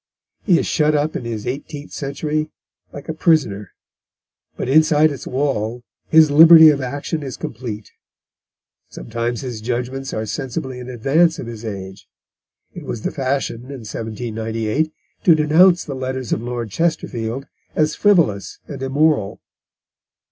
[0.41, 2.49] He is shut up in his eighteenth century
[2.91, 3.69] like a prisoner,
[4.57, 7.91] but inside its wall his liberty of action is complete.
[8.89, 12.07] Sometimes his judgments are sensibly in advance of his age.
[12.73, 14.91] It was the fashion in 1798
[15.25, 17.45] to denounce the Letters of Lord Chesterfield
[17.75, 19.39] as frivolous and immoral.